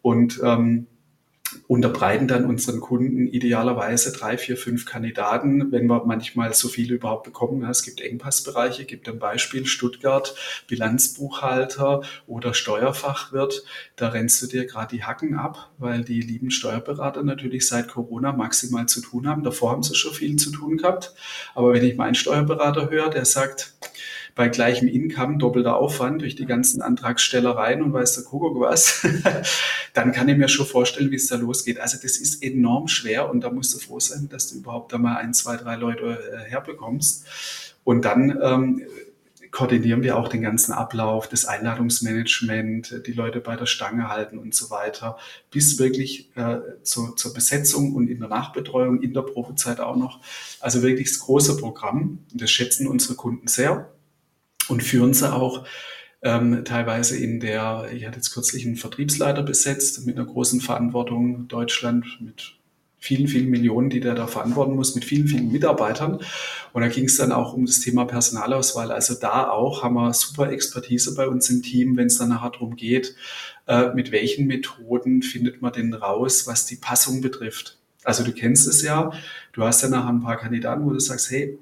[0.00, 0.86] und ähm,
[1.74, 7.24] unterbreiten dann unseren Kunden idealerweise drei, vier, fünf Kandidaten, wenn wir manchmal so viele überhaupt
[7.24, 7.68] bekommen.
[7.68, 10.36] Es gibt Engpassbereiche, gibt ein Beispiel Stuttgart,
[10.68, 13.64] Bilanzbuchhalter oder Steuerfachwirt.
[13.96, 18.32] Da rennst du dir gerade die Hacken ab, weil die lieben Steuerberater natürlich seit Corona
[18.32, 19.42] maximal zu tun haben.
[19.42, 21.12] Davor haben sie schon viel zu tun gehabt.
[21.56, 23.74] Aber wenn ich meinen Steuerberater höre, der sagt,
[24.34, 29.06] bei gleichem Income doppelter Aufwand durch die ganzen Antragstellereien und weiß der Kuckuck was,
[29.92, 31.78] dann kann ich mir schon vorstellen, wie es da losgeht.
[31.78, 34.98] Also das ist enorm schwer und da musst du froh sein, dass du überhaupt da
[34.98, 37.26] mal ein, zwei, drei Leute äh, herbekommst.
[37.84, 38.82] Und dann ähm,
[39.52, 44.52] koordinieren wir auch den ganzen Ablauf, das Einladungsmanagement, die Leute bei der Stange halten und
[44.52, 45.16] so weiter,
[45.52, 50.20] bis wirklich äh, zur, zur Besetzung und in der Nachbetreuung, in der Probezeit auch noch.
[50.58, 52.18] Also wirklich das große Programm.
[52.32, 53.93] Das schätzen unsere Kunden sehr
[54.68, 55.66] und führen sie auch
[56.22, 61.48] ähm, teilweise in der, ich hatte jetzt kürzlich einen Vertriebsleiter besetzt mit einer großen Verantwortung
[61.48, 62.56] Deutschland mit
[63.04, 66.20] vielen, vielen Millionen, die der da verantworten muss, mit vielen, vielen Mitarbeitern.
[66.72, 68.90] Und da ging es dann auch um das Thema Personalauswahl.
[68.90, 72.50] Also da auch haben wir super Expertise bei uns im Team, wenn es dann nachher
[72.50, 73.14] darum geht,
[73.66, 77.76] äh, mit welchen Methoden findet man denn raus, was die Passung betrifft.
[78.04, 79.12] Also du kennst es ja,
[79.52, 81.58] du hast ja nachher ein paar Kandidaten, wo du sagst, hey,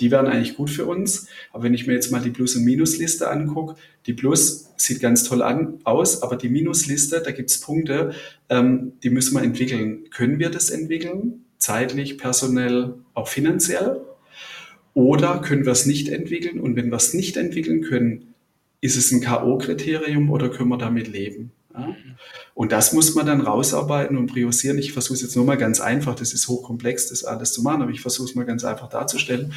[0.00, 1.28] die wären eigentlich gut für uns.
[1.52, 5.24] Aber wenn ich mir jetzt mal die Plus- und Minusliste angucke, die Plus sieht ganz
[5.24, 8.14] toll an, aus, aber die Minusliste, da gibt es Punkte,
[8.48, 10.04] ähm, die müssen wir entwickeln.
[10.10, 11.44] Können wir das entwickeln?
[11.58, 14.00] Zeitlich, personell, auch finanziell?
[14.94, 16.60] Oder können wir es nicht entwickeln?
[16.60, 18.34] Und wenn wir es nicht entwickeln können,
[18.80, 21.52] ist es ein K.O.-Kriterium oder können wir damit leben?
[22.54, 24.78] Und das muss man dann rausarbeiten und priorisieren.
[24.78, 27.82] Ich versuche es jetzt nur mal ganz einfach, das ist hochkomplex, das alles zu machen,
[27.82, 29.52] aber ich versuche es mal ganz einfach darzustellen.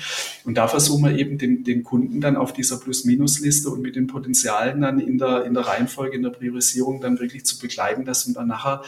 [0.46, 4.08] Und da versuchen wir eben den, den Kunden dann auf dieser Plus-Minus-Liste und mit den
[4.08, 8.28] Potenzialen dann in der, in der Reihenfolge, in der Priorisierung dann wirklich zu begleiten, dass
[8.28, 8.84] man dann nachher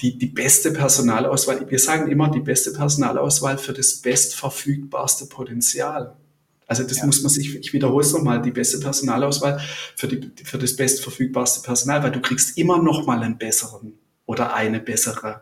[0.00, 6.16] die, die beste Personalauswahl, wir sagen immer die beste Personalauswahl für das bestverfügbarste Potenzial.
[6.68, 7.06] Also das ja.
[7.06, 9.60] muss man sich, ich wiederhole es nochmal, die beste Personalauswahl
[9.96, 13.94] für, die, für das bestverfügbarste Personal, weil du kriegst immer nochmal einen besseren
[14.26, 15.40] oder eine bessere.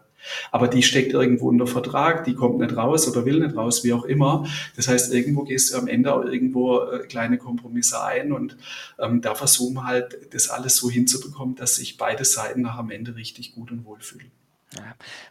[0.50, 3.92] Aber die steckt irgendwo unter Vertrag, die kommt nicht raus oder will nicht raus, wie
[3.92, 4.46] auch immer.
[4.76, 8.56] Das heißt, irgendwo gehst du am Ende auch irgendwo äh, kleine Kompromisse ein und
[8.98, 12.90] ähm, da versuchen wir halt, das alles so hinzubekommen, dass sich beide Seiten nach am
[12.90, 14.30] Ende richtig gut und wohl fühlen.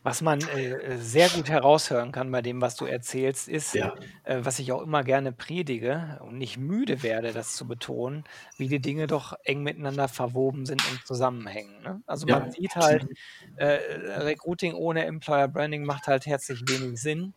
[0.03, 3.93] Was man äh, äh, sehr gut heraushören kann bei dem, was du erzählst, ist, Ja.
[4.23, 8.23] äh, was ich auch immer gerne predige und nicht müde werde, das zu betonen,
[8.58, 11.81] wie die Dinge doch eng miteinander verwoben sind und zusammenhängen.
[11.84, 12.01] Ne?
[12.05, 13.17] Also man Ja, sieht halt, absolut.
[13.55, 13.65] äh,
[14.21, 17.34] Recruiting ohne Employer Branding macht halt herzlich wenig Sinn.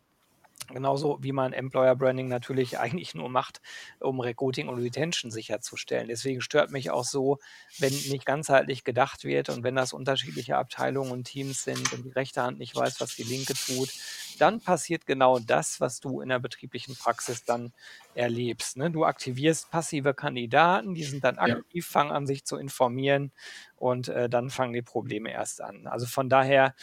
[0.66, 3.61] Genauso wie man Employer Branding natürlich eigentlich nur macht,
[4.01, 6.09] um Recruiting und Retention sicherzustellen.
[6.09, 7.38] Deswegen stört mich auch so,
[7.79, 12.11] wenn nicht ganzheitlich gedacht wird und wenn das unterschiedliche Abteilungen und Teams sind und die
[12.11, 13.94] rechte Hand nicht weiß, was die linke tut,
[14.37, 17.73] dann passiert genau das, was du in der betrieblichen Praxis dann
[18.12, 18.77] erlebst.
[18.77, 18.90] Ne?
[18.90, 21.55] Du aktivierst passive Kandidaten, die sind dann Ja.
[21.59, 23.33] aktiv, fangen an, sich zu informieren
[23.77, 25.87] und äh, dann fangen die Probleme erst an.
[25.87, 26.75] Also von daher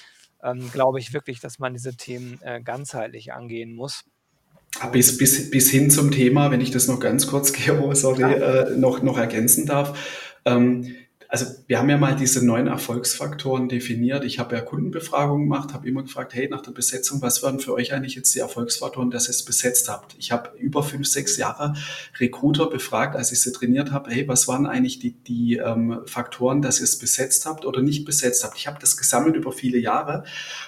[0.45, 4.03] ähm, glaube ich wirklich, dass man diese Themen äh, ganzheitlich angehen muss.
[4.91, 8.29] Bis, bis, bis hin zum Thema, wenn ich das noch ganz kurz, Gero, sorry, Ja.
[8.31, 9.97] äh, noch, noch ergänzen darf.
[10.45, 10.95] Ähm,
[11.27, 14.23] also wir haben ja mal diese neun Erfolgsfaktoren definiert.
[14.23, 17.73] Ich habe ja Kundenbefragungen gemacht, habe immer gefragt, hey, nach der Besetzung, was waren für
[17.73, 20.15] euch eigentlich jetzt die Erfolgsfaktoren, dass ihr es besetzt habt?
[20.19, 21.73] Ich habe über fünf, sechs Jahre
[22.19, 26.61] Recruiter befragt, als ich sie trainiert habe, hey, was waren eigentlich die, die ähm, Faktoren,
[26.61, 28.57] dass ihr es besetzt habt oder nicht besetzt habt?
[28.57, 30.23] Ich habe das gesammelt über viele Jahre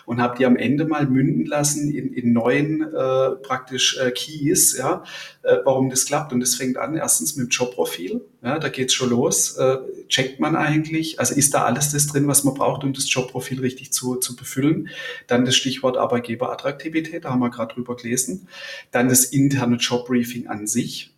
[0.05, 4.77] und habe die am Ende mal münden lassen in, in neuen äh, praktisch äh, Keys,
[4.77, 5.03] ja,
[5.47, 6.33] äh, warum das klappt.
[6.33, 8.21] Und das fängt an erstens mit dem Jobprofil.
[8.43, 9.55] Ja, da geht's schon los.
[9.57, 9.77] Äh,
[10.09, 13.61] checkt man eigentlich, also ist da alles das drin, was man braucht, um das Jobprofil
[13.61, 14.89] richtig zu, zu befüllen?
[15.27, 18.47] Dann das Stichwort Arbeitgeberattraktivität, da haben wir gerade drüber gelesen.
[18.91, 21.13] Dann das interne Jobbriefing an sich.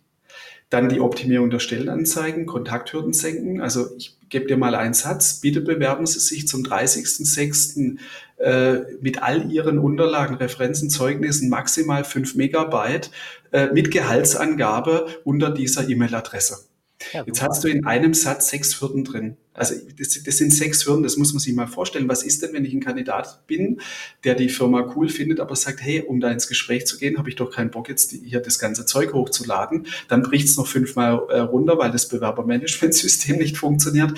[0.68, 3.60] Dann die Optimierung der Stellenanzeigen, Kontakthürden senken.
[3.60, 7.96] Also ich gebe dir mal einen Satz, bitte bewerben Sie sich zum 30.06.
[8.40, 13.10] Äh, mit all Ihren Unterlagen, Referenzen, Zeugnissen, maximal 5 Megabyte
[13.52, 16.66] äh, mit Gehaltsangabe unter dieser E-Mail-Adresse.
[17.12, 19.36] Ja, Jetzt hast du in einem Satz sechs Hürden drin.
[19.52, 22.08] Also das, das, sind sechs Hürden, das muss man sich mal vorstellen.
[22.08, 23.80] Was ist denn, wenn ich ein Kandidat bin,
[24.22, 27.28] der die Firma cool findet, aber sagt, hey, um da ins Gespräch zu gehen, habe
[27.28, 29.86] ich doch keinen Bock, jetzt hier das ganze Zeug hochzuladen.
[30.08, 34.14] Dann bricht es noch fünfmal äh, runter, weil das Bewerbermanagementsystem nicht funktioniert.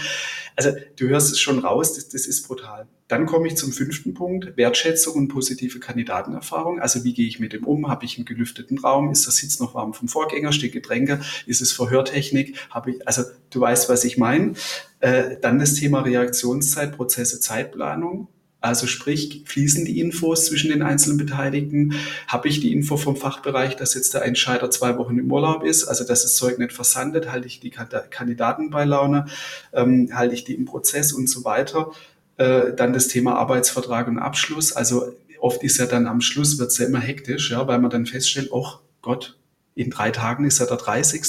[0.54, 2.86] Also du hörst es schon raus, das, das ist brutal.
[3.08, 6.80] Dann komme ich zum fünften Punkt, Wertschätzung und positive Kandidatenerfahrung.
[6.80, 7.88] Also wie gehe ich mit dem um?
[7.88, 9.10] Habe ich einen gelüfteten Raum?
[9.10, 10.52] Ist der Sitz noch warm vom Vorgänger?
[10.52, 11.20] Steht Getränke?
[11.46, 12.56] Ist es Verhörtechnik?
[12.70, 14.54] Habe ich, also du weißt, was ich meine.
[15.00, 18.28] Äh, dann das Thema Reaktionszeit, Prozesse, Zeitplanung.
[18.62, 21.94] Also sprich, fließen die Infos zwischen den einzelnen Beteiligten?
[22.28, 25.84] Habe ich die Info vom Fachbereich, dass jetzt der Entscheider zwei Wochen im Urlaub ist,
[25.84, 27.32] also dass das Zeug nicht versandet?
[27.32, 29.26] Halte ich die Kandidaten bei Laune?
[29.72, 31.90] Ähm, halte ich die im Prozess und so weiter?
[32.36, 34.72] Äh, dann das Thema Arbeitsvertrag und Abschluss.
[34.72, 37.90] Also oft ist ja dann am Schluss wird es ja immer hektisch, ja, weil man
[37.90, 38.68] dann feststellt, oh
[39.02, 39.36] Gott,
[39.74, 41.24] in drei Tagen ist ja der 30.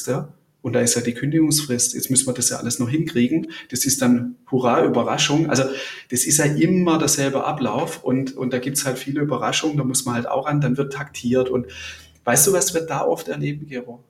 [0.63, 1.93] Und da ist ja die Kündigungsfrist.
[1.93, 3.52] Jetzt müssen wir das ja alles noch hinkriegen.
[3.69, 5.49] Das ist dann Hurra, Überraschung.
[5.49, 5.63] Also
[6.10, 10.06] das ist ja immer derselbe Ablauf und, und da gibt's halt viele Überraschungen, da muss
[10.06, 11.49] man halt auch an, dann wird taktiert.
[11.49, 11.67] Und
[12.23, 14.06] weißt du, was wir da oft erleben, Gero?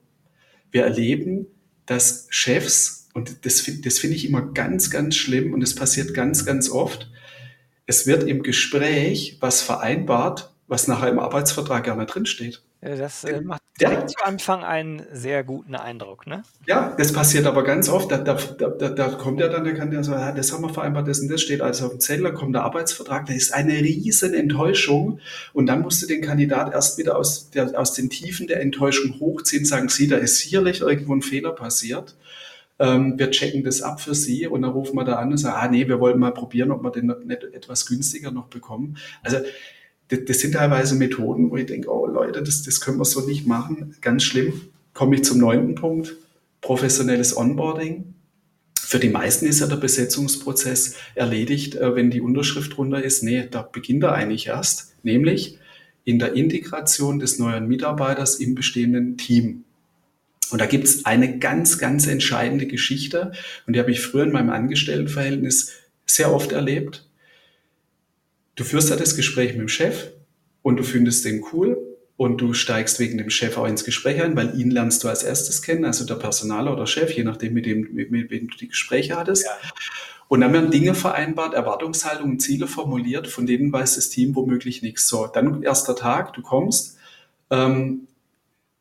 [0.70, 1.48] Wir erleben,
[1.88, 6.46] dass Chefs, und das, das finde ich immer ganz, ganz schlimm und es passiert ganz,
[6.46, 7.10] ganz oft,
[7.88, 12.62] es wird im Gespräch was vereinbart, was nachher im Arbeitsvertrag nicht drinsteht.
[12.84, 14.08] Das äh, macht direkt ja.
[14.08, 16.44] zu Anfang einen sehr guten Eindruck, ne?
[16.68, 18.12] Ja, das passiert aber ganz oft.
[18.12, 20.70] Da, da, da, da kommt ja dann, der kann ja sagen, ja, das haben wir
[20.70, 23.54] vereinbart, das und das steht also auf dem Zettel, da kommt der Arbeitsvertrag, da ist
[23.54, 25.20] eine riesen Enttäuschung
[25.54, 29.18] und dann musst du den Kandidat erst wieder aus, der, aus den Tiefen der Enttäuschung
[29.20, 32.18] hochziehen, sagen, sie, da ist sicherlich irgendwo ein Fehler passiert.
[32.80, 35.56] Ähm, wir checken das ab für Sie und dann rufen wir da an und sagen,
[35.58, 38.98] ah nee, wir wollen mal probieren, ob wir den nicht etwas günstiger noch bekommen.
[39.22, 39.38] Also
[40.10, 43.48] das, sind teilweise Methoden, wo ich denke, oh Leute, das, das können wir so nicht
[43.48, 43.96] machen.
[44.02, 44.62] Ganz schlimm.
[44.94, 46.16] Komme ich zum neunten Punkt.
[46.62, 48.14] Professionelles Onboarding.
[48.80, 53.24] Für die meisten ist ja der Besetzungsprozess erledigt, äh, wenn die Unterschrift drunter ist.
[53.24, 55.58] Nee, da beginnt er eigentlich erst, nämlich
[56.04, 59.64] in der Integration des neuen Mitarbeiters im bestehenden Team.
[60.52, 63.32] Und da gibt es eine ganz, ganz entscheidende Geschichte
[63.66, 65.72] und die habe ich früher in meinem Angestelltenverhältnis
[66.06, 67.03] sehr oft erlebt
[68.56, 70.10] du führst halt das Gespräch mit dem Chef
[70.62, 71.78] und du findest den cool
[72.18, 75.24] und du steigst wegen dem Chef auch ins Gespräch ein, weil ihn lernst du als
[75.24, 78.58] erstes kennen, also der Personaler oder Chef, je nachdem, mit dem, mit, mit wem du
[78.58, 79.46] die Gespräche hattest.
[79.46, 79.52] Ja.
[80.28, 85.08] Und dann werden Dinge vereinbart, Erwartungshaltungen, Ziele formuliert, von denen weiß das Team womöglich nichts.
[85.08, 86.98] So, dann erster Tag, du kommst,
[87.50, 88.08] ähm,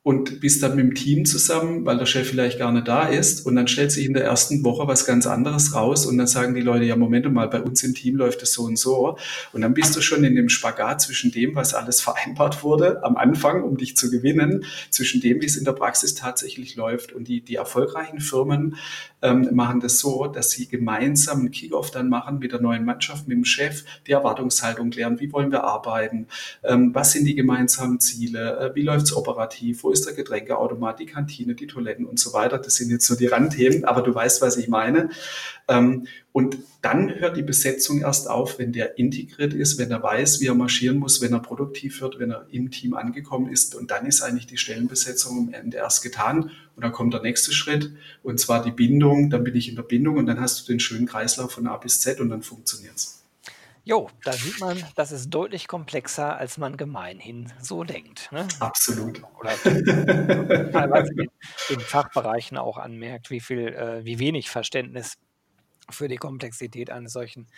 [0.05, 3.47] und bist dann mit dem Team zusammen, weil der Chef vielleicht gar nicht da ist.
[3.47, 6.07] Und dann stellt sich in der ersten Woche was ganz anderes raus.
[6.07, 8.65] Und dann sagen die Leute, ja, Moment mal, bei uns im Team läuft es so
[8.65, 9.17] und so.
[9.53, 13.17] Und dann bist du schon in dem Spagat zwischen dem, was alles vereinbart wurde am
[13.17, 17.13] Anfang, um dich zu gewinnen, zwischen dem, wie es in der Praxis tatsächlich läuft.
[17.13, 18.75] Und die, die erfolgreichen Firmen
[19.23, 23.29] ähm, machen das so, dass sie gemeinsam einen Kickoff dann machen mit der neuen Mannschaft,
[23.29, 26.27] mit dem Chef, die Erwartungshaltung klären, wie wollen wir arbeiten,
[26.65, 30.99] ähm, was sind die gemeinsamen Ziele, äh, wie läuft es operativ, wo ist der Getränkeautomat,
[31.01, 32.59] die Kantine, die Toiletten und so weiter.
[32.59, 35.11] Das sind jetzt so die Randthemen, aber du weißt, was ich meine.
[35.69, 40.41] Ähm, und dann hört die Besetzung erst auf, wenn der integriert ist, wenn er weiß,
[40.41, 43.75] wie er marschieren muss, wenn er produktiv wird, wenn er im Team angekommen ist.
[43.75, 46.51] Und dann ist eigentlich die Stellenbesetzung am Ende erst getan.
[46.75, 49.31] Und dann kommt der nächste Schritt, und zwar die Bindung.
[49.31, 51.77] Dann bin ich in der Bindung und dann hast du den schönen Kreislauf von A
[51.77, 53.23] bis Z und dann funktioniert's.
[53.85, 58.31] Jo, da sieht man, das ist deutlich komplexer, als man gemeinhin so denkt.
[58.31, 58.47] Ne?
[58.61, 59.21] Absolut.
[59.41, 61.29] Oder teilweise in,
[61.69, 65.19] in Fachbereichen auch anmerkt, wie viel, äh, wie wenig Verständnis
[65.91, 67.49] für die Komplexität eines solchen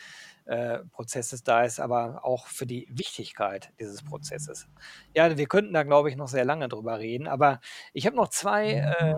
[0.47, 4.69] äh, Prozesses da ist, aber auch für die Wichtigkeit dieses Prozesses.
[5.15, 7.61] Ja, wir könnten da, glaube ich, noch sehr lange drüber reden, aber
[7.93, 9.15] ich habe noch zwei, äh,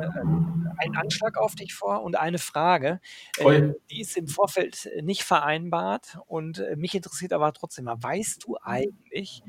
[0.79, 3.01] einen Anschlag auf dich vor und eine Frage.
[3.39, 8.45] Äh, die ist im Vorfeld nicht vereinbart und äh, mich interessiert aber trotzdem mal, weißt
[8.45, 9.43] du eigentlich,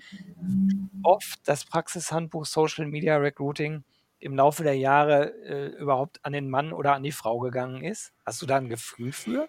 [1.04, 3.84] oft das Praxishandbuch Social Media Recruiting
[4.20, 8.14] im Laufe der Jahre äh, überhaupt an den Mann oder an die Frau gegangen ist?
[8.26, 9.48] Hast du da ein Gefühl für?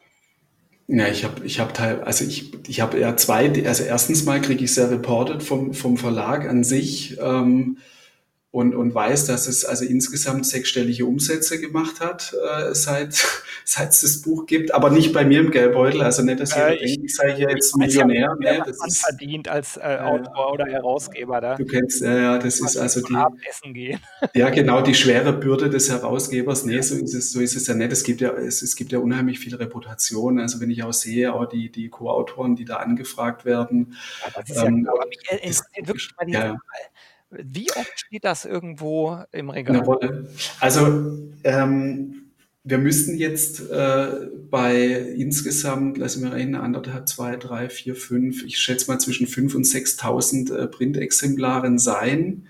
[0.90, 4.40] Ja, ich habe ich hab teil, also ich, ich habe ja zwei, also erstens mal
[4.40, 7.18] kriege ich sehr reported vom, vom Verlag an sich.
[7.20, 7.76] Ähm,
[8.50, 13.12] und, und weiß, dass es also insgesamt sechsstellige Umsätze gemacht hat, äh, seit,
[13.64, 16.60] seit es das Buch gibt, aber nicht bei mir im Geldbeutel, also nicht, dass Äh,
[16.76, 18.36] ihr ich- denkt, ich sei hier jetzt ja, Millionär.
[18.38, 21.56] wer ne, was das man ist, verdient als äh, Autor oder Herausgeber da.
[21.56, 24.00] du kennst, ja, ja, das ist also die, Abendessen gehen.
[24.34, 26.64] ja genau, die schwere Bürde des Herausgebers.
[26.64, 27.92] Nee, so ist es, so ist es ja nicht.
[27.92, 30.40] Es gibt ja, es, es gibt ja unheimlich viel Reputation.
[30.40, 34.48] Also wenn ich auch sehe, auch die, die Co-Autoren, die da angefragt werden, Ja, das
[34.48, 34.88] ist ja Ähm.
[34.90, 36.56] Aber mich interessiert wirklich mal ja.
[37.30, 40.28] Wie oft steht das irgendwo im Regal?
[40.60, 42.28] Also ähm,
[42.64, 44.08] wir müssten jetzt äh,
[44.50, 49.56] bei insgesamt, lassen wir reden, anderthalb, zwei, drei, vier, fünf, ich schätze mal zwischen 5.000
[49.56, 52.48] und 6.000 äh, Printexemplaren sein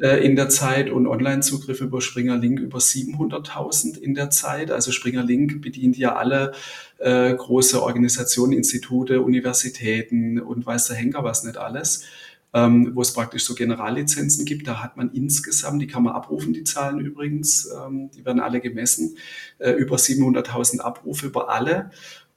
[0.00, 4.70] äh, in der Zeit und Online-Zugriff über Springer Link über 700.000 in der Zeit.
[4.70, 6.52] Also Springer Link bedient ja alle
[6.98, 12.04] äh, große Organisationen, Institute, Universitäten und weiß der Henker was nicht alles
[12.54, 14.68] ähm, wo es praktisch so Generallizenzen gibt.
[14.68, 18.60] Da hat man insgesamt, die kann man abrufen, die Zahlen übrigens, ähm, die werden alle
[18.60, 19.16] gemessen,
[19.58, 21.90] äh, über 700.000 Abrufe über alle.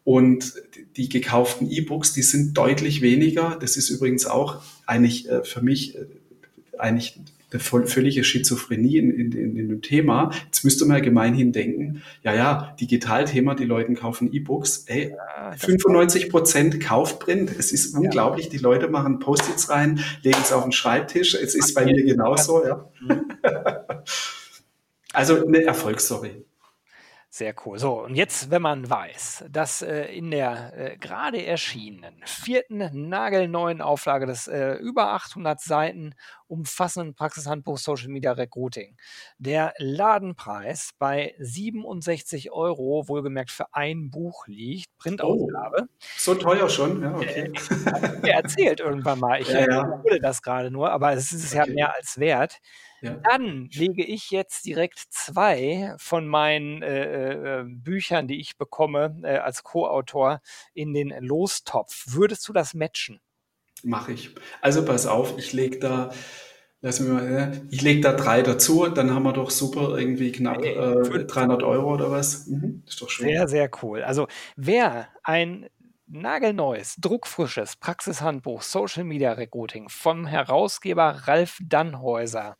[0.03, 0.53] Und
[0.95, 3.57] die gekauften E-Books, die sind deutlich weniger.
[3.59, 6.05] Das ist übrigens auch eigentlich äh, für mich äh,
[6.79, 7.19] eigentlich
[7.51, 10.31] eine voll, völlige Schizophrenie in, in, in, in dem Thema.
[10.45, 14.83] Jetzt müsste man ja gemeinhin denken, ja, ja, Digitalthema, die Leute kaufen E-Books.
[14.87, 17.51] Ey, Ja, das- 95 Prozent kauft Print.
[17.57, 18.49] Es ist unglaublich.
[18.49, 21.35] Die Leute machen Post-its rein, legen es auf den Schreibtisch.
[21.35, 22.89] Es ist bei mir genauso, ja.
[23.01, 23.21] Mhm.
[25.13, 26.43] Also eine Erfolgsstory.
[27.29, 27.77] Sehr cool.
[27.77, 33.81] So, und jetzt, wenn man weiß, dass äh, in der äh, gerade erschienenen vierten nagelneuen
[33.81, 36.13] Auflage des äh, über 800 Seiten
[36.47, 38.95] umfassenden Praxishandbuch Social Media Recruiting
[39.37, 47.13] der Ladenpreis bei 67 Euro, wohlgemerkt für ein Buch liegt, Printausgabe, So teuer schon, ja,
[47.13, 47.51] okay.
[47.91, 49.41] hat mir erzählt irgendwann mal.
[49.41, 50.19] Ich Ja, äh, ja.
[50.21, 51.73] das gerade nur, aber es ist ja Okay.
[51.73, 52.59] mehr als wert.
[53.01, 53.19] Ja.
[53.29, 59.37] Dann lege ich jetzt direkt zwei von meinen äh, äh, Büchern, die ich bekomme äh,
[59.37, 60.41] als Co-Autor,
[60.73, 62.05] in den Lostopf.
[62.07, 63.19] Würdest du das matchen?
[63.83, 64.33] Mache ich.
[64.61, 66.09] Also pass auf, ich lege da,
[66.81, 70.31] lass mich mal, ja, ich lege da drei dazu, dann haben wir doch super irgendwie
[70.31, 71.27] knapp äh, fünf.
[71.27, 72.47] 300 Euro oder was.
[72.47, 73.27] Mhm, ist doch schön.
[73.27, 74.01] Sehr, sehr cool.
[74.01, 75.69] Also wer ein
[76.07, 82.55] nagelneues, druckfrisches Praxishandbuch Social Media Recruiting vom Herausgeber Ralf Dannhäuser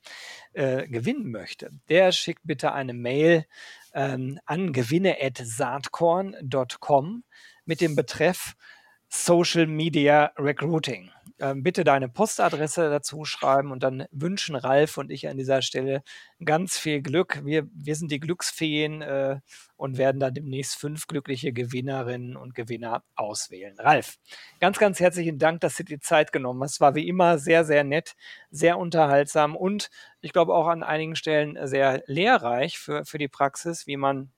[0.54, 3.46] äh, gewinnen möchte, der schickt bitte eine Mail
[3.94, 7.24] ähm, an gewinne.saatkorn.com
[7.66, 8.54] mit dem Betreff
[9.10, 11.12] Social Media Recruiting.
[11.40, 16.02] Ähm, bitte deine Postadresse dazu schreiben und dann wünschen Ralf und ich an dieser Stelle
[16.44, 17.42] ganz viel Glück.
[17.46, 19.40] Wir, wir sind die Glücksfeen äh,
[19.76, 23.76] und werden da demnächst fünf glückliche Gewinnerinnen und Gewinner auswählen.
[23.78, 24.18] Ralf,
[24.60, 26.74] ganz, ganz herzlichen Dank, dass du dir die Zeit genommen hast.
[26.74, 28.16] Es war wie immer sehr, sehr nett,
[28.50, 33.86] sehr unterhaltsam und ich glaube auch an einigen Stellen sehr lehrreich für, für die Praxis,
[33.86, 34.32] wie man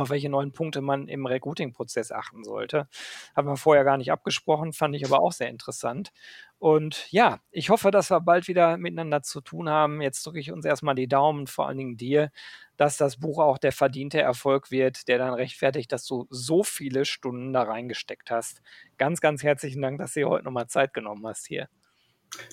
[0.00, 2.88] auf welche neuen Punkte man im Recruiting-Prozess achten sollte.
[3.36, 6.12] Haben wir vorher gar nicht abgesprochen, fand ich aber auch sehr interessant.
[6.58, 10.02] Und ja, ich hoffe, dass wir bald wieder miteinander zu tun haben.
[10.02, 12.30] Jetzt drücke ich uns erstmal die Daumen, vor allen Dingen dir,
[12.76, 17.04] dass das Buch auch der verdiente Erfolg wird, der dann rechtfertigt, dass du so viele
[17.06, 18.62] Stunden da reingesteckt hast.
[18.98, 21.68] Ganz, ganz herzlichen Dank, dass du dir heute nochmal Zeit genommen hast hier.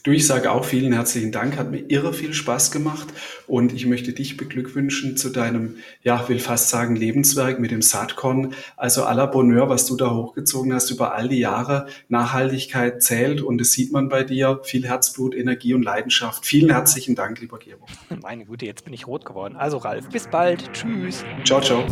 [0.03, 3.07] Du, ich sage auch vielen herzlichen Dank, hat mir irre viel Spaß gemacht
[3.45, 8.53] und ich möchte dich beglückwünschen zu deinem, ja, will fast sagen Lebenswerk mit dem Saatkorn.
[8.75, 11.87] Also à la Bonheur, was du da hochgezogen hast über all die Jahre.
[12.07, 14.61] Nachhaltigkeit zählt und das sieht man bei dir.
[14.63, 16.45] Viel Herzblut, Energie und Leidenschaft.
[16.45, 17.85] Vielen herzlichen Dank, lieber Gero.
[18.21, 19.55] Meine Güte, jetzt bin ich rot geworden.
[19.57, 20.71] Also Ralf, bis bald.
[20.73, 21.23] Tschüss.
[21.43, 21.85] Ciao, ciao.